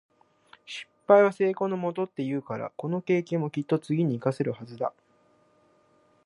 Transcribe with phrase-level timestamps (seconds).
[0.65, 4.93] 「失敗は成功のもと」って言うから、この経験もきっと次に活かせるはずだ。